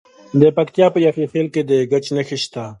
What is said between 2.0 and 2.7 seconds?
نښې شته.